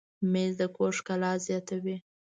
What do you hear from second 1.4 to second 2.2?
زیاتوي.